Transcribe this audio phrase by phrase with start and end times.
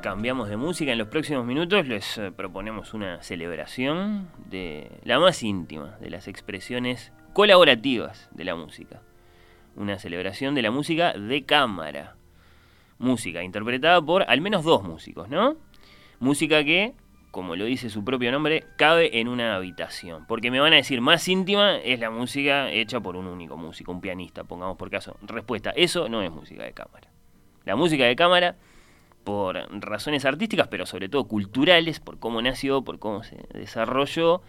[0.00, 0.92] Cambiamos de música.
[0.92, 6.28] En los próximos minutos les eh, proponemos una celebración de la más íntima de las
[6.28, 9.02] expresiones colaborativas de la música.
[9.76, 12.16] Una celebración de la música de cámara.
[12.98, 15.56] Música interpretada por al menos dos músicos, ¿no?
[16.20, 16.94] Música que,
[17.30, 20.26] como lo dice su propio nombre, cabe en una habitación.
[20.26, 23.92] Porque me van a decir, más íntima es la música hecha por un único músico,
[23.92, 25.16] un pianista, pongamos por caso.
[25.22, 27.08] Respuesta, eso no es música de cámara.
[27.64, 28.56] La música de cámara
[29.24, 34.42] por razones artísticas, pero sobre todo culturales, por cómo nació, por cómo se desarrolló,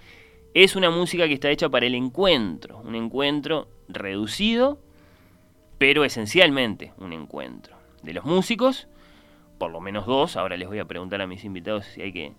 [0.54, 4.80] es una música que está hecha para el encuentro, un encuentro reducido,
[5.78, 8.88] pero esencialmente un encuentro de los músicos,
[9.58, 12.34] por lo menos dos, ahora les voy a preguntar a mis invitados si hay que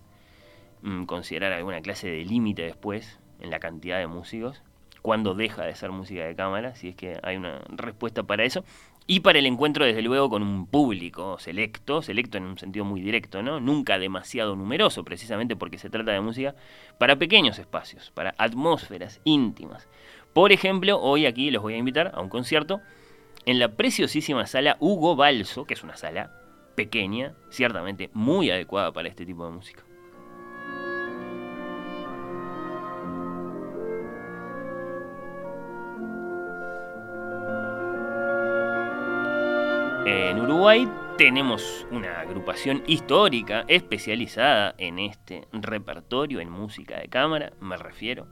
[0.81, 4.63] mm, considerar alguna clase de límite después en la cantidad de músicos,
[5.01, 8.63] cuándo deja de ser música de cámara, si es que hay una respuesta para eso,
[9.07, 13.01] y para el encuentro, desde luego, con un público selecto, selecto en un sentido muy
[13.01, 13.59] directo, ¿no?
[13.59, 16.55] Nunca demasiado numeroso, precisamente porque se trata de música
[16.97, 19.89] para pequeños espacios, para atmósferas íntimas.
[20.33, 22.79] Por ejemplo, hoy aquí los voy a invitar a un concierto
[23.45, 26.31] en la preciosísima sala Hugo Balso, que es una sala
[26.75, 29.83] pequeña, ciertamente muy adecuada para este tipo de música.
[40.05, 47.77] En Uruguay tenemos una agrupación histórica especializada en este repertorio en música de cámara, me
[47.77, 48.27] refiero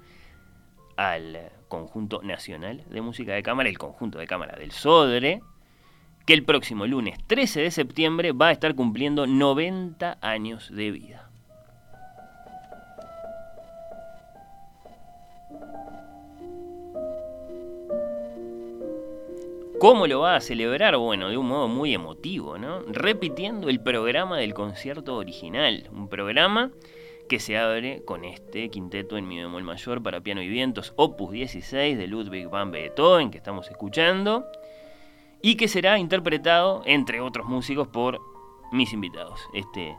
[0.98, 5.42] al Conjunto Nacional de Música de Cámara, el Conjunto de Cámara del Sodre,
[6.26, 11.29] que el próximo lunes 13 de septiembre va a estar cumpliendo 90 años de vida.
[19.80, 20.98] ¿Cómo lo va a celebrar?
[20.98, 22.82] Bueno, de un modo muy emotivo, ¿no?
[22.82, 26.72] Repitiendo el programa del concierto original, un programa
[27.30, 31.32] que se abre con este quinteto en mi bemol mayor para piano y vientos, opus
[31.32, 34.46] 16 de Ludwig van Beethoven, que estamos escuchando,
[35.42, 38.20] y que será interpretado, entre otros músicos, por
[38.74, 39.40] mis invitados.
[39.54, 39.96] Este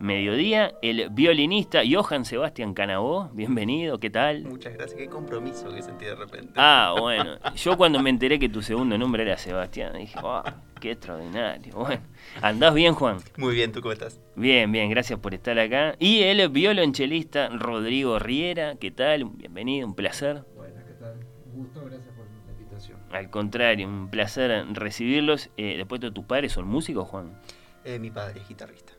[0.00, 4.44] mediodía, el violinista Johann Sebastian Canabó, bienvenido, ¿qué tal?
[4.44, 6.52] Muchas gracias, qué compromiso que sentí de repente.
[6.56, 10.42] Ah, bueno, yo cuando me enteré que tu segundo nombre era Sebastián, dije, wow,
[10.80, 11.74] qué extraordinario.
[11.74, 12.02] Bueno,
[12.40, 13.18] ¿andás bien, Juan?
[13.36, 14.20] Muy bien, ¿tú cómo estás?
[14.36, 15.96] Bien, bien, gracias por estar acá.
[15.98, 19.24] Y el violonchelista Rodrigo Riera, ¿qué tal?
[19.24, 20.44] Bienvenido, un placer.
[20.54, 21.14] Bueno, ¿qué tal?
[21.52, 22.98] Un gusto, gracias por la invitación.
[23.10, 25.50] Al contrario, un placer recibirlos.
[25.56, 27.40] Eh, después de tus padres son músicos, Juan.
[27.84, 28.97] Eh, mi padre es guitarrista.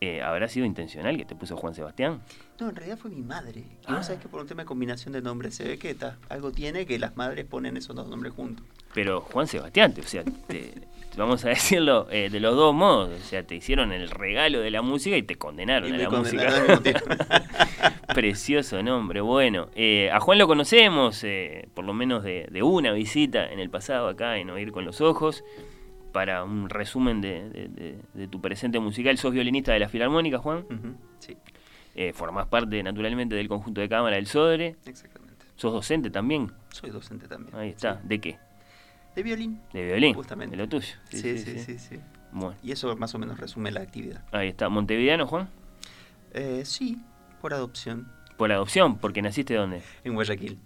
[0.00, 2.20] Eh, ¿Habrá sido intencional que te puso Juan Sebastián?
[2.60, 3.60] No, en realidad fue mi madre.
[3.60, 3.96] Y Ah.
[3.96, 6.52] vos sabés que por un tema de combinación de nombres se ve que ta, algo
[6.52, 8.64] tiene que las madres ponen esos dos nombres juntos.
[8.92, 10.74] Pero Juan Sebastián, te- o sea, te-
[11.16, 13.10] vamos a decirlo eh, de los dos modos.
[13.18, 16.08] O sea, te hicieron el regalo de la música y te condenaron Y a la
[16.08, 17.02] condenaron música.
[18.14, 19.20] Precioso nombre.
[19.22, 23.60] Bueno, eh, a Juan lo conocemos, eh, por lo menos de, de una visita en
[23.60, 25.42] el pasado acá en Oír con los Ojos.
[26.16, 30.38] Para un resumen de, de- de- de tu presente musical, sos violinista de la Filarmónica,
[30.38, 30.60] Juan.
[30.60, 31.36] Ujú, Sí,
[31.94, 34.76] Eh, formás parte, naturalmente, del conjunto de cámara del Sodre.
[34.86, 35.44] exactamente.
[35.56, 36.50] Sos docente también.
[36.70, 37.54] Soy docente también.
[37.54, 37.96] Ahí está.
[37.96, 38.08] sí.
[38.08, 38.38] ¿De qué?
[39.14, 39.60] De violín.
[39.74, 40.14] De violín.
[40.14, 40.56] Justamente.
[40.56, 40.94] De lo tuyo.
[41.10, 42.00] Sí sí sí, sí,
[42.32, 44.24] Bueno, Y eso más o menos resume la actividad.
[44.32, 44.70] ahí está.
[44.70, 45.50] ¿Montevideano, Juan?
[46.32, 46.98] Eh, sí,
[47.42, 48.10] por adopción.
[48.38, 49.82] Por adopción, porque naciste dónde.
[50.02, 50.58] En Guayaquil.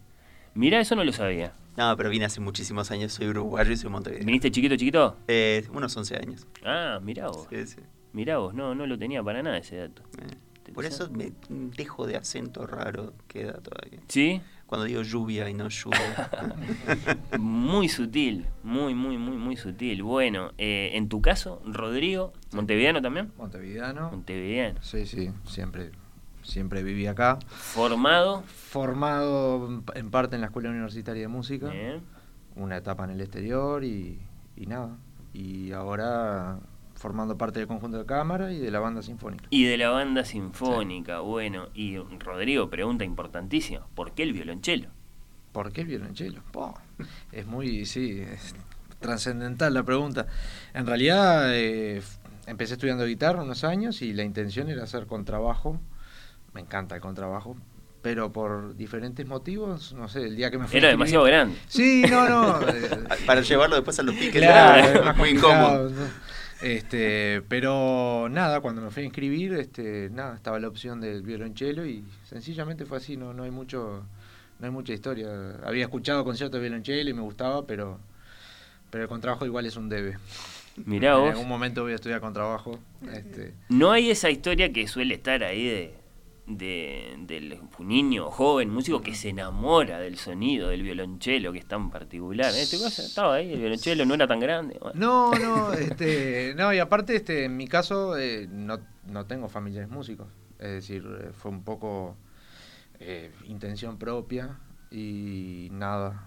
[0.55, 1.55] Mirá, eso no lo sabía.
[1.77, 3.13] No, pero vine hace muchísimos años.
[3.13, 4.25] Soy uruguayo y soy montevideo.
[4.27, 5.17] ¿Viniste chiquito, chiquito?
[5.29, 6.47] Eh, unos 11 años.
[6.65, 7.47] Ah, mirá vos.
[7.51, 7.77] Sí, sí.
[8.13, 10.03] Mirá vos, no, no lo tenía para nada ese dato.
[10.21, 11.33] Eh, Por eso me
[11.77, 14.01] dejo de acento raro queda todavía.
[14.09, 14.41] ¿Sí?
[14.67, 16.31] Cuando digo lluvia y no lluvia.
[17.39, 20.03] Muy sutil, muy, muy, muy, muy sutil.
[20.03, 23.33] Bueno, eh, en tu caso, Rodrigo, ¿montevideano también?
[23.37, 24.11] Montevideano.
[24.11, 24.81] Montevideano.
[24.83, 25.91] Sí, sí, siempre
[26.43, 27.39] siempre viví acá.
[27.49, 28.43] Formado.
[28.43, 32.01] Formado en parte en la Escuela Universitaria de Música, Bien.
[32.57, 34.19] una etapa en el exterior y,
[34.57, 34.97] y nada.
[35.33, 36.59] Y ahora
[36.95, 39.47] formando parte del conjunto de cámara y de la banda sinfónica.
[39.51, 41.69] Y de la banda sinfónica, bueno.
[41.75, 43.87] Y Rodrigo, pregunta importantísima.
[43.95, 44.89] ¿Por qué el violonchelo?
[45.53, 46.43] ¿Por qué el violonchelo?
[46.53, 46.79] Po,
[47.33, 48.55] es muy, sí, es
[49.01, 50.27] trascendental la pregunta.
[50.75, 52.03] En realidad eh,
[52.47, 55.81] empecé estudiando guitarra unos años y la intención era hacer contrabajo.
[56.55, 57.57] Me encanta el contrabajo,
[58.03, 61.57] pero por diferentes motivos, no sé, el día que me fui a Era demasiado grande.
[61.69, 62.61] Sí, no, no.
[62.69, 62.91] eh,
[63.27, 65.91] Para llevarlo después a los piques Claro, era es más muy incómodo.
[65.91, 66.31] ¿no?
[66.63, 71.87] Este, pero nada, cuando me fui a inscribir, este, nada, estaba la opción del violonchelo
[71.87, 74.05] y sencillamente fue así, no, no hay mucho,
[74.59, 75.29] no hay mucha historia.
[75.65, 77.99] Había escuchado conciertos de violonchelo y me gustaba, pero,
[78.91, 80.19] pero el contrabajo igual es un debe.
[80.85, 81.31] Mirá En vos.
[81.31, 82.79] algún momento voy a estudiar contrabajo.
[83.11, 85.95] Este, No hay esa historia que suele estar ahí de,
[86.47, 91.91] de- del niño joven músico que se enamora del sonido del violonchelo que es tan
[91.91, 92.53] particular.
[92.53, 94.79] Caso estaba ahí, el violonchelo no era tan grande.
[94.95, 99.91] No, no, este, no, y aparte, este, en mi caso, eh, no, no tengo familiares
[99.91, 100.29] músicos.
[100.59, 102.17] Es decir, eh, fue un poco
[102.99, 104.59] eh, intención propia
[104.91, 106.27] y nada.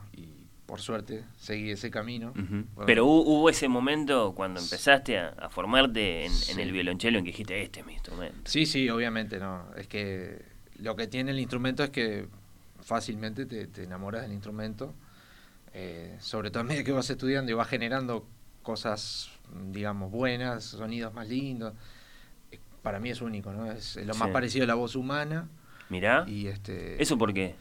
[0.74, 2.32] Por suerte seguí ese camino.
[2.34, 7.20] Bueno, Pero hu- hubo ese momento cuando empezaste a, a formarte en, en el violonchelo
[7.20, 8.50] en que dijiste, este es mi instrumento.
[8.50, 9.68] Sí, sí, obviamente, no.
[9.78, 10.42] Es que
[10.80, 12.28] lo que tiene el instrumento es que
[12.82, 14.96] fácilmente te, te enamoras del instrumento.
[15.76, 18.26] eh, sobre todo a medida que vas estudiando y vas generando
[18.64, 19.30] cosas,
[19.72, 21.76] digamos, buenas, sonidos más lindos.
[22.52, 23.72] Eh, Para mí es único, ¿no?
[23.72, 25.48] Es lo más parecido a la voz humana.
[25.90, 27.54] Mirá, Y este ¿eso por qué?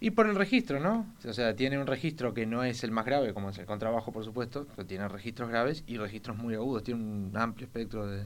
[0.00, 1.06] Y por el registro, ¿no?
[1.26, 4.12] O sea, tiene un registro que no es el más grave, como es el contrabajo,
[4.12, 6.82] por supuesto, pero tiene registros graves y registros muy agudos.
[6.84, 8.24] Tiene un amplio espectro de,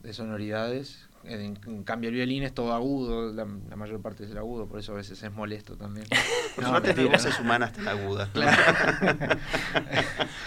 [0.00, 1.08] de sonoridades.
[1.24, 4.66] En, en cambio, el violín es todo agudo, la, la mayor parte es el agudo,
[4.66, 6.06] por eso a veces es molesto también.
[6.56, 8.28] Por No, suerte no voces humanas tan agudas.
[8.34, 8.42] ¿no?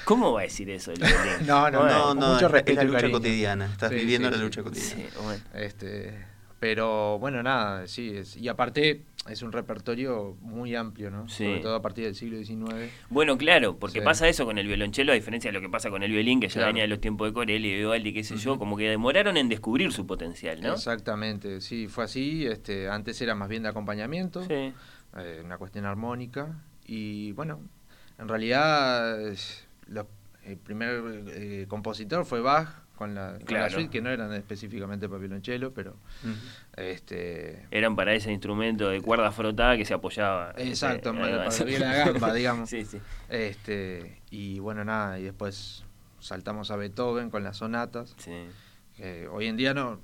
[0.06, 1.48] ¿Cómo va a decir eso el violín?
[1.48, 3.18] No, no, Bueno, No, no, mucho es- respeto es la lucha cariño.
[3.20, 3.66] cotidiana.
[3.68, 4.44] Estás Sí, viviendo sí, la sí.
[4.44, 4.96] lucha cotidiana.
[4.96, 5.44] sí, bueno.
[5.54, 6.26] Este,
[6.60, 11.28] pero bueno, nada, sí, es, y aparte es un repertorio muy amplio, ¿no?
[11.28, 11.46] Sí.
[11.46, 12.92] Sobre todo a partir del siglo XIX.
[13.10, 14.06] Bueno, claro, porque Sí.
[14.06, 16.48] pasa eso con el violonchelo, a diferencia de lo que pasa con el violín, que
[16.48, 16.68] ya Claro.
[16.68, 19.50] venía de los tiempos de Corelli, de Vivaldi, qué sé yo, como que demoraron en
[19.50, 20.74] descubrir su potencial, ¿no?
[20.74, 22.46] Exactamente, sí, fue así.
[22.46, 24.44] Este, antes era más bien de acompañamiento.
[24.44, 24.74] Sí.
[25.18, 27.62] eh, una cuestión armónica y bueno
[28.20, 33.74] en realidad el primer eh, compositor fue Bach con la, con la Claro.
[33.76, 35.96] suite que no eran específicamente para violonchelo pero
[36.78, 40.54] este Eran para ese instrumento de cuerda frotada que se apoyaba.
[40.58, 43.00] exacto este, para, para la gamba digamos Sí, sí.
[43.30, 45.84] este y bueno nada y después
[46.20, 48.32] saltamos a Beethoven con las sonatas sí.
[48.98, 50.00] que hoy en día no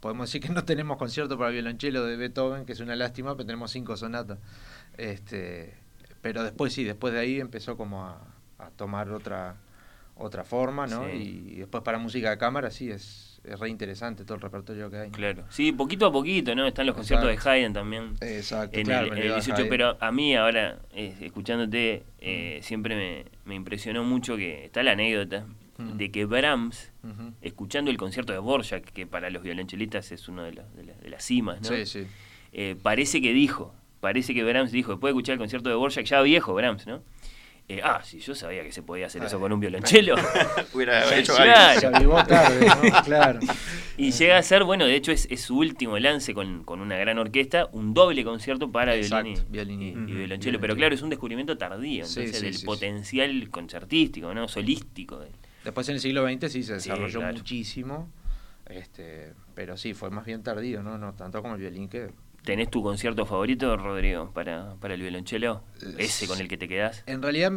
[0.00, 3.46] podemos decir que no tenemos concierto para violonchelo de Beethoven, que es una lástima, pero
[3.46, 4.38] tenemos cinco sonatas.
[4.98, 5.72] Este,
[6.20, 8.20] pero después sí, después de ahí empezó como a,
[8.58, 9.56] a tomar otra
[10.16, 11.04] otra forma, ¿no?
[11.10, 11.50] Sí.
[11.52, 14.98] Y, después para música de cámara sí es, es re interesante todo el repertorio que
[14.98, 15.10] hay.
[15.10, 15.44] Claro.
[15.50, 16.66] Sí, poquito a poquito, ¿no?
[16.66, 18.14] Están los conciertos de Haydn también.
[18.20, 19.06] Exacto, En claro.
[19.06, 19.68] el, me en el quedaba 18, Haydn.
[19.70, 24.92] pero a mí ahora, eh, escuchándote, eh, siempre me, me impresionó mucho que está la
[24.92, 25.46] anécdota
[25.76, 25.96] Mm.
[25.96, 26.92] de que Brahms,
[27.42, 31.24] escuchando el concierto de Borjak, que para los violonchelistas es uno de, los- de las
[31.24, 31.68] cimas, ¿no?
[31.76, 32.06] Sí, sí.
[32.52, 36.04] Eh, parece que dijo, parece que Brahms dijo, después de escuchar el concierto de Borjak,
[36.06, 37.02] ya viejo Brahms, ¿no?
[37.66, 40.16] Eh, ah, si yo sabía que se podía hacer eso Ah, con un violonchelo.
[40.74, 41.70] Hubiera hecho Claro.
[41.70, 41.80] algo.
[41.80, 43.02] Se avivó tarde, ¿no?
[43.04, 43.40] Claro.
[43.96, 46.96] y llega a ser, bueno, de hecho es, es su último lance con, con una
[46.98, 50.16] gran orquesta, un doble concierto para Exacto, violín y, violonchelo.
[50.18, 50.60] violonchelo.
[50.60, 52.66] Pero claro, es un descubrimiento tardío, entonces, sí, del sí, sí.
[52.66, 54.46] potencial concertístico, ¿no?
[54.46, 55.20] Solístico.
[55.64, 57.38] Después en el siglo XX sí se Sí, desarrolló claro.
[57.38, 58.10] muchísimo.
[58.66, 60.98] Este, pero sí, fue más bien tardío, ¿no?
[60.98, 62.10] No tanto como el violín que
[62.44, 65.62] ¿Tenés tu concierto favorito, Rodrigo, para, para el violonchelo?
[65.82, 67.02] Eh, ¿Ese con el que te quedás?
[67.06, 67.52] En realidad,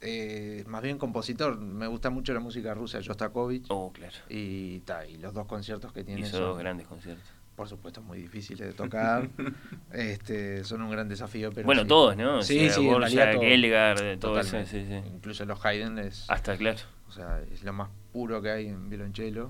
[0.00, 1.58] eh, más bien compositor.
[1.58, 3.64] Me gusta mucho la música rusa de Shostakovich.
[3.68, 4.14] Oh, claro.
[4.28, 7.24] Y, ta, y los dos conciertos que tiene Hizo son, dos grandes conciertos.
[7.56, 9.28] por supuesto, muy difíciles de tocar.
[9.92, 11.50] este, son un gran desafío.
[11.52, 11.88] Pero bueno, sí.
[11.88, 12.38] todos, ¿no?
[12.38, 13.42] O Sí, sea, sí, todo.
[13.42, 14.94] Elgar, todo eso, sí, sí.
[15.12, 16.78] Incluso los Haydn es, Hasta, claro.
[17.08, 19.48] o sea, es lo más puro que hay en violonchelo.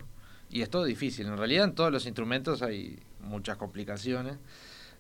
[0.49, 1.27] Y es todo difícil.
[1.27, 4.39] En realidad, en todos los instrumentos hay muchas complicaciones.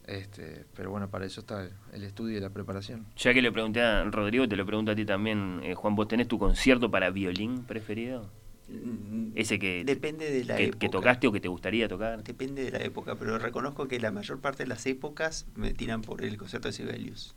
[0.06, 3.06] Este, pero bueno, para eso está el, estudio y la preparación.
[3.16, 6.08] Ya que le pregunté a Rodrigo, te lo pregunto a ti también, eh, Juan, ¿vos
[6.08, 8.30] tenés tu concierto para violín preferido?
[8.68, 10.78] Mm, Ese que, Depende de la que, época.
[10.78, 12.24] que tocaste o que te gustaría tocar.
[12.24, 16.02] Depende de la época, pero reconozco que la mayor parte de las épocas me tiran
[16.02, 17.34] por el concierto de Sibelius.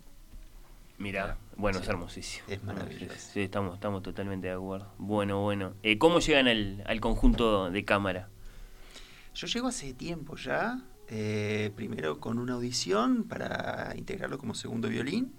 [1.00, 1.92] Mira, bueno, es Sí.
[1.92, 2.46] hermosísimo.
[2.48, 3.14] Es maravilloso.
[3.18, 4.92] Sí, estamos, estamos totalmente de acuerdo.
[5.00, 5.74] Bueno, bueno.
[5.84, 8.30] Eh, ¿Cómo llegan al, al conjunto de cámara?
[9.36, 10.82] Yo llego hace tiempo ya.
[11.10, 15.34] eh, primero con una audición para integrarlo como segundo violín.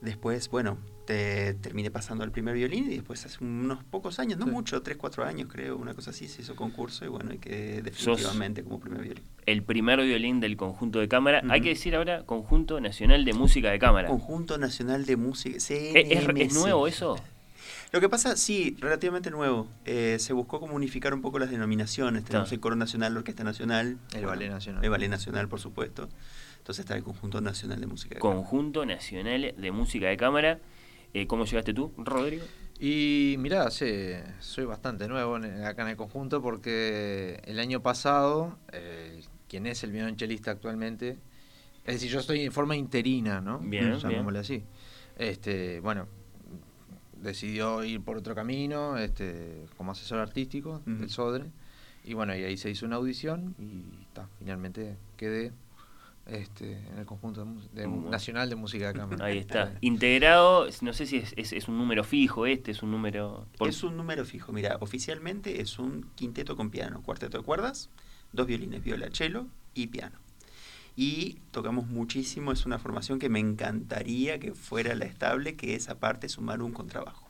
[0.00, 4.46] Después, bueno, te terminé pasando al primer violín y después hace unos pocos años, no
[4.46, 4.50] Sí.
[4.50, 7.80] mucho, tres, cuatro años creo, una cosa así, se hizo concurso y bueno, y que
[7.82, 9.22] definitivamente como primer violín.
[9.46, 11.42] El primer violín del conjunto de cámara.
[11.48, 14.08] Hay que decir ahora Conjunto Nacional de Música de Cámara.
[14.08, 15.56] Conjunto Nacional de Música.
[15.56, 17.16] ¿Es, es- es nuevo eso?
[17.92, 19.68] Lo que pasa, sí, relativamente nuevo.
[19.84, 22.24] Eh, se buscó como unificar un poco las denominaciones.
[22.24, 22.54] Tenemos Claro.
[22.54, 23.98] el Coro Nacional, la Orquesta Nacional.
[24.14, 24.84] El Ballet Nacional.
[24.84, 26.08] El Ballet Nacional, por supuesto.
[26.58, 28.14] Entonces está el Conjunto Nacional de Música.
[28.14, 28.36] de Cámara.
[28.40, 30.58] Conjunto Nacional de Música de Cámara.
[31.12, 32.44] Eh, ¿Cómo llegaste tú, Rodrigo?
[32.80, 33.86] Y mirá, sí,
[34.40, 39.84] soy bastante nuevo en- acá en el conjunto porque el año pasado, eh, quien es
[39.84, 41.18] el violonchelista actualmente,
[41.84, 43.58] es decir, yo estoy en forma interina, ¿no?
[43.60, 44.64] Bien, Llamémosle así.
[45.16, 46.08] Este, bueno,
[47.24, 51.46] decidió ir por otro camino, este, como asesor artístico del Sodre.
[52.04, 55.52] Y bueno, y ahí se hizo una audición y ta, finalmente quedé
[56.26, 58.10] este, en el conjunto de de- Bueno.
[58.10, 59.24] nacional de música de cámara.
[59.26, 59.74] Ahí está.
[59.82, 63.46] Integrado, no sé si es, es- es un número fijo este, es un número...
[63.58, 64.52] por- Es un número fijo.
[64.52, 67.90] Mira, oficialmente es un quinteto con piano, cuarteto de cuerdas,
[68.32, 70.16] dos violines, viola, cello y piano.
[70.96, 75.88] Y tocamos muchísimo, es una formación que me encantaría que fuera la estable, que es
[75.88, 77.28] aparte sumar un contrabajo.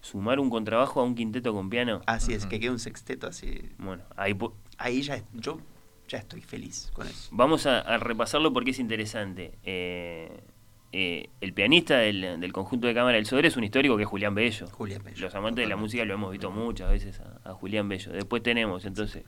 [0.00, 2.00] Sumar un contrabajo a un quinteto con piano.
[2.06, 3.70] Así es, que quede un sexteto así.
[3.78, 4.36] Bueno, ahí
[4.78, 5.58] Ahí ya, yo
[6.08, 7.28] ya estoy feliz con eso.
[7.32, 9.58] vamos a, a repasarlo porque es interesante.
[9.62, 10.40] Eh,
[10.92, 14.08] eh, el pianista del, del conjunto de cámara del Sodre es un histórico que es
[14.08, 14.66] Julián Bello.
[14.68, 15.20] Julián Bello.
[15.20, 18.10] Los amantes de la música lo hemos visto muchas veces a, a Julián Bello.
[18.12, 19.24] Después tenemos entonces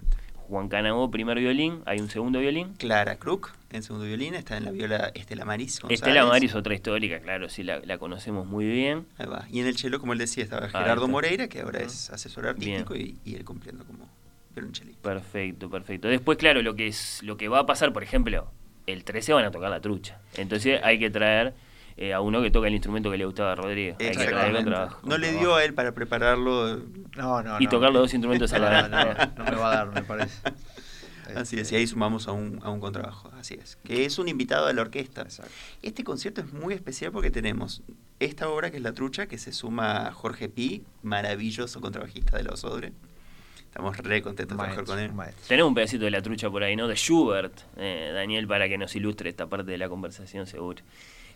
[0.49, 2.75] Juan Canagó, primer violín, hay un segundo violín.
[2.79, 5.81] Clara Crook, en segundo violín, está en la viola Estela Maris.
[5.81, 6.01] González.
[6.01, 9.07] Estela Maris, otra histórica, claro, sí, la, la conocemos muy bien.
[9.19, 9.47] Ahí va.
[9.51, 11.09] Y en el cello, como él decía, estaba Gerardo.
[11.09, 14.09] Moreira, que ahora es asesor artístico, y, y él cumpliendo como
[14.55, 15.03] violonchelista.
[15.03, 16.09] Perfecto, perfecto.
[16.09, 18.51] Después, claro, lo que es lo que va a pasar, por ejemplo,
[18.87, 20.21] el 13 van a tocar la trucha.
[20.37, 21.55] Entonces hay que traer
[21.97, 23.97] eh, a uno que toca el instrumento que le gustaba a Rodrigo.
[24.01, 24.65] Hay que.
[25.05, 26.77] No le dio a él para prepararlo.
[27.17, 27.71] No, no, Y no.
[27.71, 29.17] tocar los dos instrumentos a la No, vez.
[29.37, 30.39] no, no me va a dar, me parece.
[31.37, 33.31] Así es, y ahí sumamos a un, a un contrabajo.
[33.39, 33.77] Así es.
[33.85, 35.23] Que es un invitado de la orquesta.
[35.23, 35.51] Exacto.
[35.81, 37.83] Este concierto es muy especial porque tenemos
[38.21, 42.43] esta obra que es La Trucha, que se suma a Jorge Pi, maravilloso contrabajista de
[42.45, 42.93] los Odre.
[43.61, 45.15] Estamos re contentos de trabajar con él.
[45.15, 45.43] maestro.
[45.49, 46.87] Tenemos un pedacito de la trucha por ahí, ¿no?
[46.89, 50.83] De Schubert, eh, Daniel, para que nos ilustre esta parte de la conversación, seguro.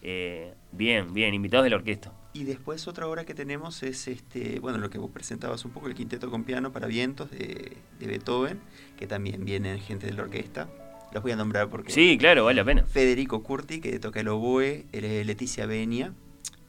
[0.08, 2.12] Eh, bien, bien, invitados de la orquesta.
[2.32, 5.88] Y después otra obra que tenemos es este, bueno, lo que vos presentabas un poco,
[5.88, 8.60] el quinteto con piano para vientos de, de Beethoven,
[8.96, 10.68] que también viene gente de la orquesta.
[11.12, 12.84] Los voy a nombrar porque Sí, claro, vale la pena.
[12.86, 16.12] Federico Curti, que toca el oboe, eh, Leticia Benia,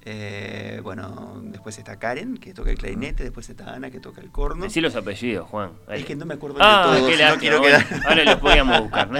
[0.05, 4.31] eh, bueno, después está Karen, que toca el clarinete, después está Ana, que toca el
[4.31, 4.63] corno.
[4.63, 5.73] Decí los apellidos, Juan.
[5.85, 5.99] dale.
[5.99, 8.79] Es que no me acuerdo Ah, de todos, no quiero bueno, quedar- Ahora los podíamos
[8.81, 9.19] buscar, no.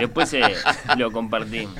[0.00, 0.42] Después eh,
[0.96, 1.74] lo compartimos.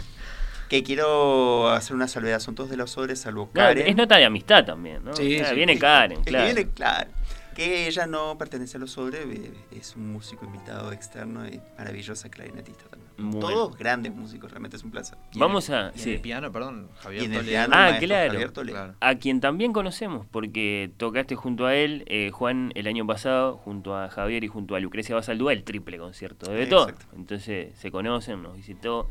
[0.73, 3.87] Que quiero hacer una salvedad, son todos de los sobres, salvo No, Karen.
[3.87, 5.15] es nota de amistad también, ¿no?
[5.15, 5.55] Sí, Ah, sí.
[5.55, 6.45] Viene Karen, es que claro.
[6.47, 7.11] viene, claro.
[7.55, 12.31] Que ella no pertenece a los sobres, eh, es un músico invitado externo y maravillosa
[12.31, 13.39] clarinetista también.
[13.39, 15.19] Todos grandes músicos, realmente es un placer.
[15.35, 17.51] Vamos el- a- y en el piano, perdón, Javier Y en el Toledo.
[17.53, 18.33] piano, Ah, maestro claro.
[18.33, 18.53] Javier.
[18.53, 18.95] Claro.
[19.01, 23.95] A quien también conocemos, porque tocaste junto a él, eh, Juan, el año pasado, junto
[23.95, 26.95] a Javier y junto a Lucrecia Basaldúa, el triple concierto de Beethoven.
[26.95, 27.15] Exacto.
[27.19, 29.11] Entonces se conocen, nos visitó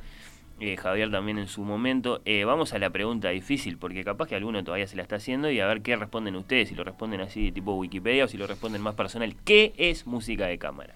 [0.62, 2.22] eh, Javier también en su momento.
[2.26, 5.50] Eh, vamos a la pregunta difícil, porque capaz que alguno todavía se la está haciendo
[5.52, 8.48] y a ver qué responden ustedes, si lo responden así tipo Wikipedia o si lo
[8.48, 9.36] responden más personal.
[9.44, 10.96] ¿Qué es música de cámara?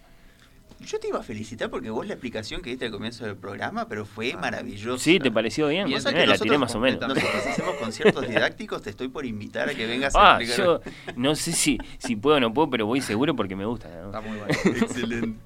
[0.81, 3.87] Yo te iba a felicitar porque vos la explicación que diste al comienzo del programa,
[3.87, 5.01] pero fue maravillosa.
[5.03, 5.19] ¿Sí?
[5.19, 5.87] ¿Te pareció bien?
[5.91, 6.99] Eh, que la tiré más o menos.
[6.99, 10.65] Nosotros hacemos conciertos didácticos, te estoy por invitar a que vengas a Ah, explicar.
[10.65, 10.81] yo
[11.15, 13.87] no sé si, si puedo o no puedo, pero voy seguro porque me gusta.
[13.89, 14.07] ¿no?
[14.07, 14.53] Está muy bueno.
[14.85, 15.39] Excelente.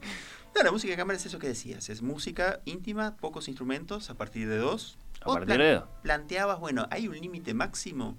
[0.55, 4.15] No, la música de cámara es eso que decías, es música íntima, pocos instrumentos, a
[4.15, 4.97] partir de dos.
[5.21, 5.83] A Vos partir de dos.
[6.03, 8.17] Planteabas, bueno, hay un límite máximo.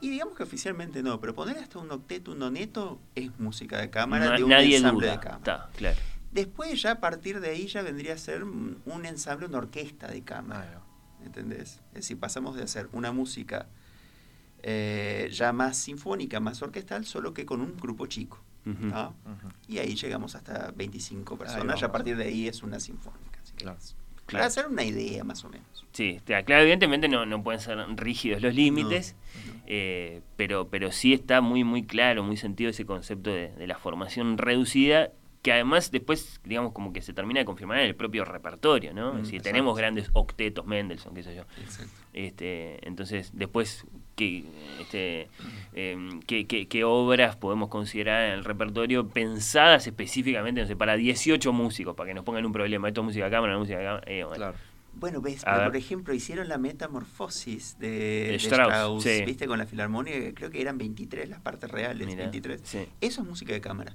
[0.00, 3.90] Y digamos que oficialmente no, pero poner hasta un octeto, un noneto, es música de
[3.90, 5.16] cámara de un nadie ensamble duda.
[5.16, 5.38] de cámara.
[5.38, 5.98] Está, claro.
[6.32, 10.22] Después ya a partir de ahí ya vendría a ser un ensamble, una orquesta de
[10.22, 10.80] cámara.
[11.24, 11.80] ¿Entendés?
[11.88, 13.66] Es decir, pasamos de hacer una música
[14.62, 18.42] eh, ya más sinfónica, más orquestal, solo que con un grupo chico.
[19.68, 23.40] Y ahí llegamos hasta 25 Ahí personas, ya a partir de ahí es una sinfónica.
[23.42, 23.78] así que- Claro.
[24.26, 25.66] Para hacer una idea más o menos.
[25.92, 29.62] Sí, claro, evidentemente no, no pueden ser rígidos los límites, No.
[29.66, 33.76] eh, pero, pero sí está muy muy claro, muy sentido ese concepto de, de la
[33.76, 35.10] formación reducida
[35.42, 39.14] que además después, digamos, como que se termina de confirmar en el propio repertorio, ¿no?
[39.14, 41.42] Mm, es decir, tenemos grandes octetos, Mendelssohn, qué sé yo.
[41.62, 41.92] Exacto.
[42.12, 44.44] Este, entonces, después, ¿qué,
[44.80, 45.28] este,
[45.72, 50.96] em, qué, qué- qué obras podemos considerar en el repertorio pensadas específicamente, no sé, para
[50.96, 52.88] 18 músicos, para que nos pongan un problema?
[52.88, 54.04] Esto es música de cámara, no música de cámara.
[54.06, 54.36] Eh, bueno.
[54.36, 54.54] Claro.
[54.92, 57.88] Bueno, ves, pero, por ejemplo, hicieron la metamorfosis de,
[58.30, 59.22] de Strauss, Strauss, sí.
[59.24, 62.60] viste, con la filarmónica, que creo que eran 23 las partes reales, Mirá, 23.
[62.64, 62.86] sí.
[63.00, 63.94] Eso es música de cámara,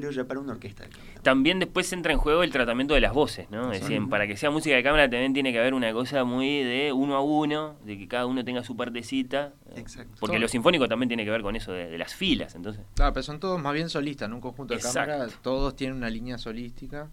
[0.00, 1.20] pero ya para una orquesta de cámara.
[1.22, 3.70] También después entra en juego el tratamiento de las voces, ¿no?
[3.72, 6.64] Es decir, para que sea música de cámara también tiene que haber una cosa muy
[6.64, 9.52] de uno a uno, de que cada uno tenga su partecita.
[9.76, 10.16] Exacto.
[10.18, 10.40] Porque Todo.
[10.42, 12.82] lo sinfónico también tiene que ver con eso de, de las filas, entonces.
[12.94, 15.12] Claro, pero son todos más bien solistas, en un conjunto de Exacto.
[15.12, 17.08] cámara, todos tienen una línea solística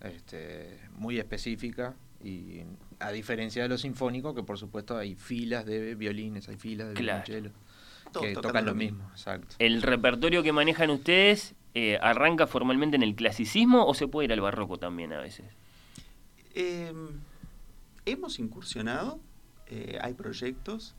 [0.00, 2.60] este, muy específica y
[2.98, 6.94] a diferencia de los sinfónicos, que por supuesto hay filas de violines, hay filas de
[6.94, 7.22] Claro.
[7.26, 7.58] violonchelo,
[8.12, 8.98] Todos que tocan lo lo mismo.
[8.98, 9.56] mismo, exacto.
[9.58, 14.32] ¿El repertorio que manejan ustedes eh, arranca formalmente en el clasicismo o se puede ir
[14.32, 15.46] al barroco también a veces?
[16.54, 16.92] Eh,
[18.06, 19.20] hemos incursionado,
[19.68, 20.94] eh, hay proyectos,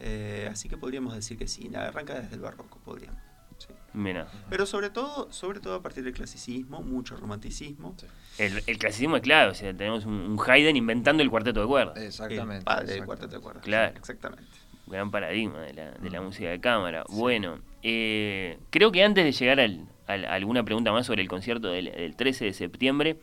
[0.00, 3.20] eh, así que podríamos decir que sí, arranca desde el barroco, podríamos.
[3.58, 3.68] sí.
[3.94, 7.94] Mira, Pero sobre todo, sobre todo a partir del clasicismo, mucho romanticismo.
[8.38, 11.66] el, el clasicismo es clave, o sea, tenemos un, un Haydn inventando el cuarteto de
[11.66, 11.96] cuerdas.
[11.96, 12.58] Exactamente.
[12.58, 13.64] El padre del cuarteto de cuerdas.
[13.64, 13.96] Claro.
[13.96, 14.44] Exactamente.
[14.86, 16.24] gran paradigma de la, de la Mm.
[16.24, 17.04] música de cámara.
[17.08, 21.86] Bueno, eh, creo que antes de llegar al- alguna pregunta más sobre el concierto del,
[21.86, 23.16] del 13 de septiembre,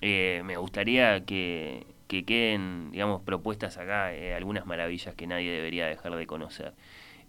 [0.00, 5.86] eh, me gustaría que, que queden, digamos, propuestas acá eh, algunas maravillas que nadie debería
[5.86, 6.74] dejar de conocer.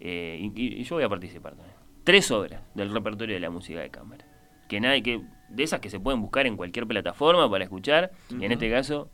[0.00, 1.76] Eh, y, yo voy a participar también.
[2.04, 4.24] Tres obras del repertorio de la música de cámara.
[4.68, 8.44] Que nadie, que, de esas que se pueden buscar en cualquier plataforma para escuchar, y
[8.44, 9.10] en este caso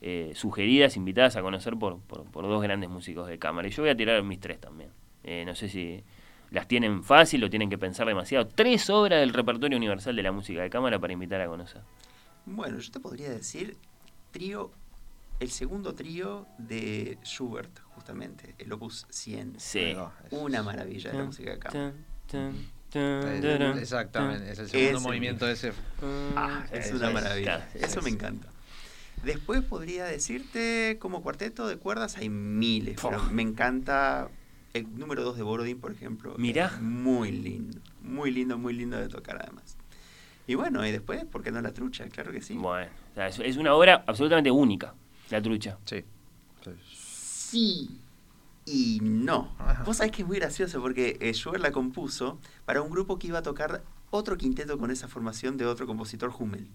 [0.00, 3.68] eh, sugeridas, invitadas a conocer por, por, por dos grandes músicos de cámara.
[3.68, 4.90] Y yo voy a tirar mis tres también.
[5.46, 6.02] No sé si
[6.50, 8.46] las tienen fácil o tienen que pensar demasiado.
[8.46, 11.82] Tres obras del repertorio universal de la música de cámara para invitar a conocer.
[12.46, 13.76] Bueno, yo te podría decir
[14.30, 14.72] trío,
[15.38, 19.54] el segundo trío de Schubert, justamente, el Opus 100.
[19.58, 19.94] Sí.
[20.30, 21.92] Una maravilla de la música de cámara.
[23.78, 25.72] Exactamente, es el segundo movimiento de ese.
[26.00, 26.32] tan.
[26.36, 27.68] Ah, es una maravilla.
[27.74, 28.48] Eso me encanta.
[29.24, 34.30] Después podría decirte, como cuarteto de cuerdas hay miles, pero me encanta
[34.74, 36.34] el número 2 de Borodin, por ejemplo.
[36.38, 36.66] Mirá.
[36.66, 39.76] Es muy lindo, muy lindo, muy lindo de tocar además.
[40.46, 42.08] Y bueno, y después, ¿por qué no la trucha?
[42.08, 42.54] Claro que sí.
[42.54, 44.94] Bueno, o sea, es, es una obra absolutamente única,
[45.30, 45.78] la trucha.
[45.84, 46.04] Sí.
[46.62, 46.70] Sí.
[46.82, 48.00] Sí
[48.70, 49.52] y no.
[49.58, 49.82] Ajá.
[49.84, 53.26] Vos sabés que es muy gracioso porque eh, Schubert la compuso para un grupo que
[53.28, 56.68] iba a tocar otro quinteto con esa formación de otro compositor, Hummel.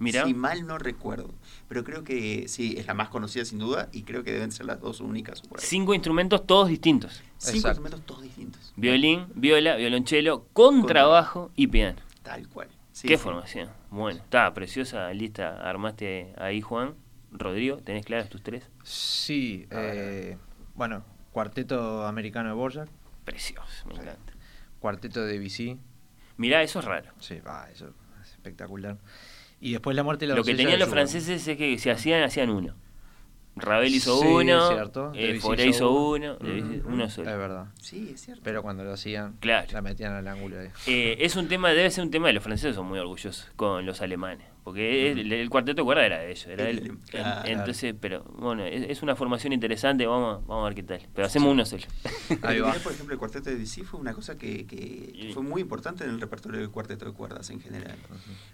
[0.00, 1.34] Mira, Si mal no recuerdo.
[1.68, 4.66] Pero creo que sí, es la más conocida sin duda y creo que deben ser
[4.66, 5.42] las dos únicas.
[5.42, 5.66] Por ahí.
[5.66, 7.14] cinco instrumentos todos distintos.
[7.38, 7.68] Cinco Exacto.
[7.68, 8.72] instrumentos todos distintos.
[8.76, 11.98] Violín, viola, violonchelo, contrabajo y piano.
[12.22, 12.68] Tal cual.
[12.92, 13.22] Sí, Qué sí.
[13.22, 13.68] formación.
[13.90, 15.68] Bueno, está preciosa lista.
[15.68, 16.94] Armaste ahí, Juan.
[17.30, 18.64] Rodrigo, ¿tenés claras tus tres?
[18.84, 20.36] Sí, eh,
[20.74, 22.88] bueno, cuarteto americano de Borjak,
[23.24, 24.00] Precioso, me Sí.
[24.00, 24.32] encanta.
[24.80, 25.78] cuarteto de Debussy,
[26.38, 27.10] Mirá, eso es raro.
[27.20, 27.88] sí, va, eso
[28.22, 28.96] es espectacular.
[29.60, 31.90] Y después la muerte y la Lo que tenían de los franceses es que si
[31.90, 32.74] hacían, hacían uno.
[33.60, 35.12] Ravel hizo Sí, uno, cierto.
[35.14, 36.36] eh, Debussy Fauré hizo hizo uno.
[36.86, 37.30] uno, solo.
[37.30, 37.66] Es verdad.
[37.80, 38.42] Sí, es cierto.
[38.44, 39.66] Pero cuando lo hacían, Claro.
[39.72, 40.68] la metían al ángulo ahí.
[40.86, 43.84] Eh, es un tema, debe ser un tema de los franceses son muy orgullosos con
[43.86, 46.98] los alemanes, porque el, el cuarteto de cuerda era de ellos, era El
[47.46, 51.08] entonces, pero bueno, es, es una formación interesante, vamos, vamos a ver qué tal.
[51.14, 51.84] Pero hacemos uno solo.
[52.42, 52.72] Ahí va.
[52.74, 55.60] por ejemplo, el cuarteto de Debussy fue una cosa que, que- que Y- fue muy
[55.62, 57.96] importante en el repertorio del cuarteto de cuerdas en general.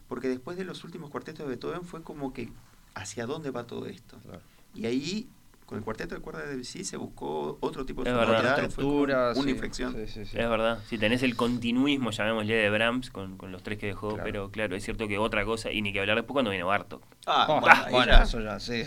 [0.08, 2.50] Porque después de los últimos cuartetos de Beethoven fue como que
[2.94, 4.16] hacia dónde va todo esto.
[4.22, 4.40] Claro.
[4.74, 5.28] Y ahí,
[5.66, 8.58] con el cuarteto de cuerdas de Debussy se buscó otro tipo de Es verdad.
[8.64, 9.92] estructura, una sí, inflexión.
[9.94, 10.38] sí, sí, sí.
[10.38, 14.08] Es verdad, si tenés el continuismo, llamémosle de Brahms, con, con los tres que dejó,
[14.10, 14.24] Claro.
[14.24, 17.02] pero claro, es cierto que otra cosa, y ni que hablar después cuando viene Bartok.
[17.26, 18.82] Ah, Oh, bueno, ahí bueno, ya- eso ya, sí.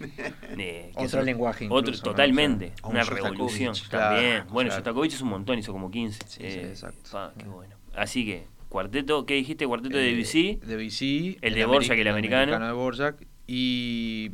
[0.58, 4.44] Eh, Otro son- lenguaje Otro, totalmente, O una revolución Claro, también.
[4.50, 4.82] Bueno, claro.
[4.82, 6.18] Shostakovich es un montón, hizo como 15.
[6.26, 7.10] Sí, sí, Eh, exacto.
[7.12, 7.76] pa, qué bueno.
[7.94, 9.66] Así que, cuarteto, ¿qué dijiste?
[9.66, 10.58] Cuarteto de Eh, Debussy.
[10.64, 12.58] Debussy, El de Dvorak, el americano.
[12.58, 14.30] de Dvorak, y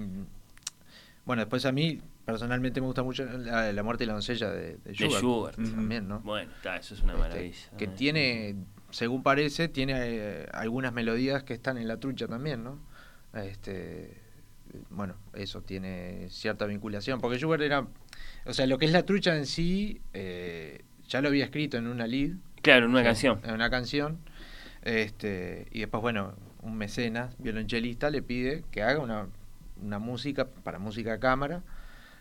[1.26, 4.76] bueno, después a mí personalmente me gusta mucho la, La muerte y la doncella de,
[4.76, 5.20] de De Schubert.
[5.20, 5.58] Schubert.
[5.58, 5.70] Ujú.
[5.72, 6.20] También, ¿no?
[6.20, 7.70] Bueno, está, eso es una Este, maravilla.
[7.76, 8.54] que Eh, tiene,
[8.90, 12.78] según parece, tiene eh, algunas melodías que están en la trucha también, ¿no?
[13.34, 14.14] Este,
[14.90, 17.86] bueno, eso tiene cierta vinculación, porque Schubert era,
[18.46, 21.86] o sea, lo que es la trucha en sí, eh, ya lo había escrito en
[21.86, 23.40] una lead, Claro, en una canción.
[23.44, 24.18] En una canción.
[24.82, 29.28] Este, y después, bueno, un mecenas, violonchelista, le pide que haga una,
[29.80, 31.62] una música para música cámara,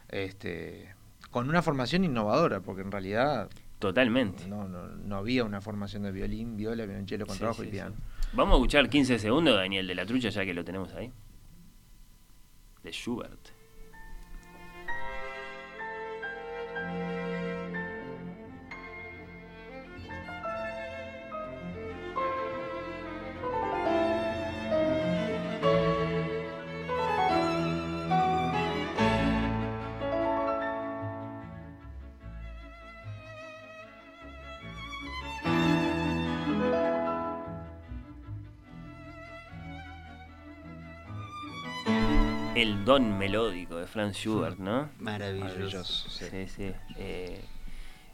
[0.10, 0.94] este,
[1.32, 4.48] con una formación innovadora, porque en realidad Totalmente.
[4.48, 7.72] No, no, no había una formación de violín, viola, violonchelo, contrabajo sí, y sí.
[7.72, 7.96] piano.
[8.34, 11.12] Vamos a escuchar 15 segundos, Daniel de la Trucha, ya que lo tenemos ahí.
[12.84, 13.50] De Schubert.
[42.66, 44.90] El don melódico de Franz Schubert, ¿no?
[44.98, 45.54] Maravilloso.
[45.54, 46.10] Maravilloso.
[46.10, 46.26] sí.
[46.32, 46.72] Sí, sí.
[46.98, 47.40] Eh,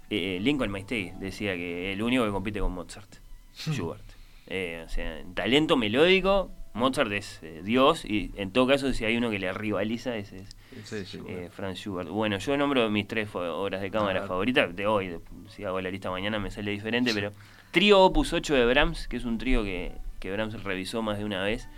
[0.09, 3.15] eh, Lincoln Maestey decía que el único que compite con Mozart,
[3.55, 4.03] Schubert.
[4.47, 9.15] Eh, o sea, en talento melódico, Mozart es Dios y en todo caso si hay
[9.15, 12.09] uno que le rivaliza ese es Franz Schubert.
[12.09, 16.11] Bueno, yo nombro mis tres obras de cámara favoritas de hoy, si hago la lista
[16.11, 17.31] mañana me sale diferente, pero
[17.71, 21.23] Trío Opus 8 de Brahms, que es un trío que, que Brahms revisó más de
[21.23, 21.69] una vez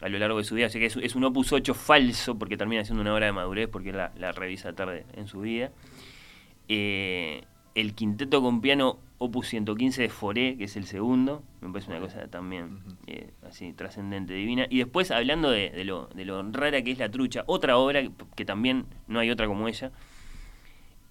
[0.00, 2.56] a lo largo de su vida, así que es, es un Opus 8 falso porque
[2.56, 5.70] termina siendo una obra de madurez porque la, la revisa tarde en su vida.
[6.68, 7.42] Eh,
[7.74, 12.00] el quinteto con piano Opus 115 de Foré, que es el segundo, me parece una
[12.00, 14.66] cosa también eh, así trascendente, divina.
[14.70, 18.02] Y después, hablando de, de lo, de lo rara que es la trucha, otra obra
[18.02, 19.90] que, que también no hay otra como ella,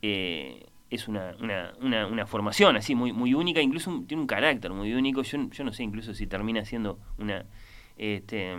[0.02, 4.28] eh, es una, una, una, una formación así muy, muy única, incluso un- tiene un
[4.28, 5.22] carácter muy único.
[5.24, 7.46] Yo, yo no sé incluso si termina siendo una.
[8.14, 8.54] Este,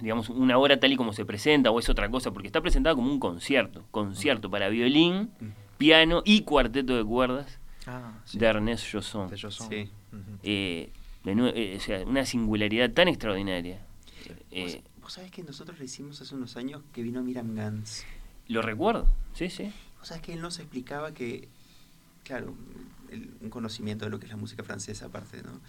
[0.00, 2.94] digamos, una obra tal y como se presenta o es otra cosa, porque está presentada
[2.94, 5.30] como un concierto, concierto para violín,
[5.76, 8.38] piano y cuarteto de cuerdas Ah, sí.
[8.38, 9.28] de Ernest Josson.
[9.28, 9.68] De Josson.
[9.68, 9.90] Sí.
[10.42, 10.90] Eh,
[11.24, 13.84] de eh, o sea, una singularidad tan extraordinaria.
[14.50, 18.06] Eh, ¿Vos, vos sabés que nosotros le hicimos hace unos años que vino Miram Gans?
[18.48, 19.70] lo recuerdo, sí, sí.
[19.98, 21.48] Vos sabés que él nos explicaba que,
[22.24, 22.54] claro,
[23.10, 25.60] el- un conocimiento de lo que es la música francesa aparte, ¿no?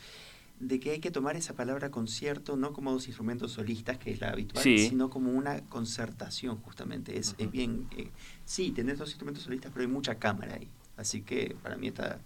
[0.59, 4.21] De que hay que tomar esa palabra concierto no como dos instrumentos solistas, que es
[4.21, 4.87] la habitual, Sí.
[4.89, 7.19] sino como una concertación justamente.
[7.19, 8.09] Es, es bien, eh,
[8.45, 10.69] sí, tenés dos instrumentos solistas, pero hay mucha cámara ahí.
[10.95, 12.19] Así que para mí está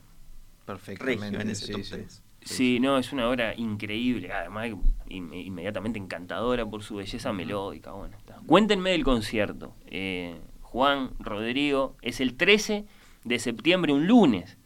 [0.65, 1.41] Perfectamente.
[1.41, 1.89] en ese sí, top sí.
[1.91, 2.21] 3.
[2.41, 4.69] Sí, no, es una obra increíble, además
[5.09, 7.91] in- inmediatamente encantadora por su belleza melódica.
[7.91, 8.39] Bueno, está.
[8.45, 9.73] Cuéntenme del concierto.
[9.87, 12.85] Eh, Juan, Rodrigo, es el 13
[13.25, 14.57] de septiembre, un lunes.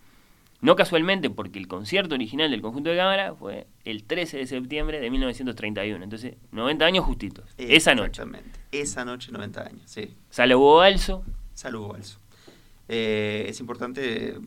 [0.64, 5.00] No casualmente, porque el concierto original del conjunto de cámara fue el 13 de septiembre
[5.02, 6.04] de 1931.
[6.04, 7.46] Entonces, 90 años justitos.
[7.58, 8.22] Esa noche.
[8.22, 8.60] Exactamente.
[8.72, 10.14] Esa noche, 90 años, sí.
[10.30, 11.24] Sala Hugo Balso.
[11.54, 12.18] Salud, Balso.
[12.88, 14.38] Eh, es importante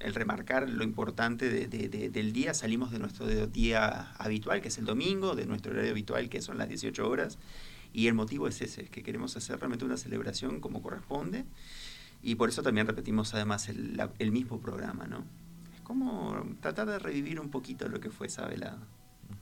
[0.00, 2.54] el remarcar lo importante de- de- de- del día.
[2.54, 6.56] Salimos de nuestro día habitual, que es el domingo, de nuestro horario habitual, que son
[6.58, 7.38] las 18 horas.
[7.92, 11.44] Y el motivo es ese, que queremos hacer realmente una celebración como corresponde.
[12.26, 15.24] Y por eso también repetimos además el, la- el mismo programa, ¿no?
[15.74, 18.78] Es como tratar de revivir un poquito lo que fue esa velada.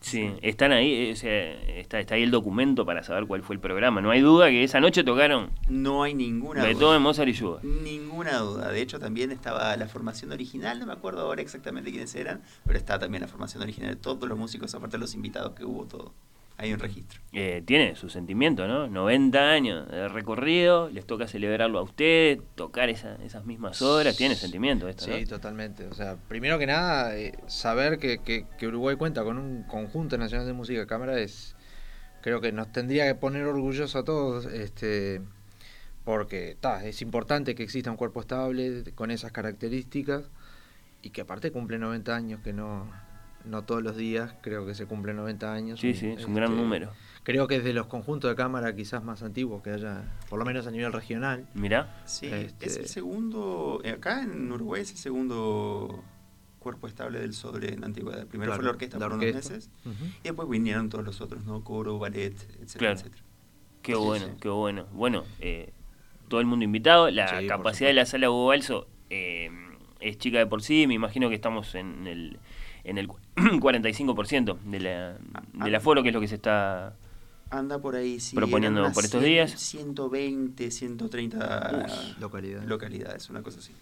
[0.01, 3.55] Sí, están ahí, eh, o sea, está, está ahí el documento para saber cuál fue
[3.55, 4.01] el programa.
[4.03, 6.69] No hay duda que esa noche tocaron No hay ninguna duda.
[6.73, 7.65] Beethoven, Mozart y Schubert.
[7.65, 8.71] Ninguna duda.
[8.71, 12.79] De hecho, también estaba la formación original, no me acuerdo ahora exactamente quiénes eran, pero
[12.79, 15.85] está también la formación original de todos los músicos, aparte de los invitados que hubo,
[15.87, 16.13] todo.
[16.57, 17.21] Hay un registro.
[17.33, 18.87] Eh, tiene su sentimiento, ¿no?
[18.87, 24.37] 90 años de recorrido, les toca celebrarlo a ustedes, tocar esa- esas mismas obras, tiene
[24.37, 25.27] sentimiento esto, Sí, ¿no?
[25.27, 25.87] totalmente.
[25.89, 30.17] O sea, primero que nada, eh, saber que, que- que Uruguay cuenta con un conjunto
[30.17, 31.57] nacional de música de cámara es,
[32.21, 35.21] creo que nos tendría que poner orgullosos a todos, este,
[36.05, 40.31] porque ta, es importante que exista un cuerpo estable con esas características
[41.03, 42.89] y que aparte cumple 90 años, que no,
[43.45, 45.81] no todos los días creo que se cumplen 90 años.
[45.81, 46.91] Sí, sí, es un gran Este, número.
[47.23, 50.45] Creo que es de los conjuntos de cámara quizás más antiguos que haya, por lo
[50.45, 51.47] menos a nivel regional.
[51.55, 56.05] Mirá, Sí, Este- es el segundo, eh, acá en Uruguay es el segundo
[56.59, 58.27] cuerpo estable del sobre en la antigüedad.
[58.27, 59.71] Primero Claro, fue la orquesta la por unos meses
[60.21, 61.63] y después vinieron todos los otros, ¿no?
[61.63, 62.95] Coro, ballet, etcétera, Claro.
[63.01, 63.23] etcétera.
[63.83, 64.33] qué Sí, bueno, sí.
[64.41, 64.87] qué bueno.
[64.93, 65.73] Bueno, eh,
[66.29, 69.51] todo el mundo invitado, la Sí, capacidad de la sala Hugo Balso eh,
[70.01, 72.39] es chica de por sí, me imagino que estamos en el,
[72.85, 76.95] en el cu- 45% de la, Ah, del aforo, que es lo que se está...
[77.51, 78.35] Anda por ahí, sí.
[78.35, 79.51] Proponiendo por estos 100, días.
[79.61, 82.69] 120, 130 Uy, localidades.
[82.69, 83.73] localidades, una cosa así.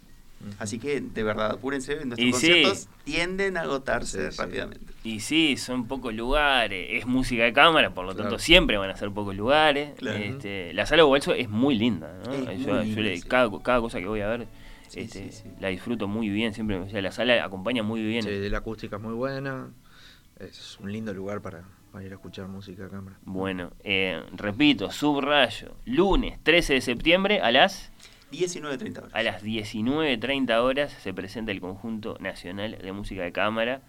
[0.59, 2.31] Así que, de verdad, apúrense, nuestros Y sí.
[2.31, 4.41] conciertos tienden a agotarse Sí, sí.
[4.41, 4.93] rápidamente.
[5.05, 8.29] Y sí, son pocos lugares, es música de cámara, por lo Claro.
[8.29, 9.93] tanto siempre van a ser pocos lugares.
[9.97, 10.17] Claro.
[10.17, 12.33] Este, la sala Hugo Balso es muy linda, ¿no?
[12.33, 13.27] Es yo, muy yo linda, le- sí.
[13.27, 14.47] cada, cada cosa que voy a ver
[14.93, 15.49] Sí, este, sí, sí.
[15.59, 18.23] la disfruto muy bien, siempre, o sea, la sala acompaña muy bien.
[18.23, 19.69] Sí, la acústica es muy buena.
[20.39, 23.17] Es un lindo lugar para, para ir a escuchar música a cámara.
[23.23, 27.91] Bueno, eh, repito, subrayo, lunes 13 de septiembre a las
[28.31, 29.11] 19.30 horas.
[29.13, 33.81] A las 19.30 horas se presenta el Conjunto Nacional de Música de Cámara,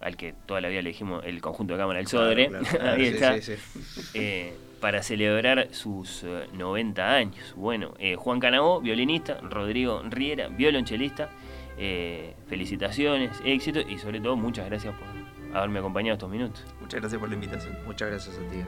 [0.00, 2.48] al que toda la vida le dijimos el Conjunto de Cámara El Claro, Sodre.
[2.48, 3.40] claro, claro, Ahí sí, está.
[3.42, 4.10] sí, sí.
[4.14, 7.54] Eh, para celebrar sus eh, 90 años.
[7.56, 11.30] Bueno, eh, Juan Canabó, violinista, Rodrigo Riera, violonchelista.
[11.78, 16.62] eh, felicitaciones, éxito y sobre todo muchas gracias por haberme acompañado estos minutos.
[16.80, 17.78] Muchas gracias por la invitación.
[17.86, 18.58] Muchas gracias a ti.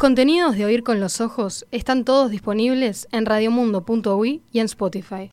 [0.00, 5.28] Contenidos de Oír con los Ojos están todos disponibles en radiomundo.uy y en Spotify.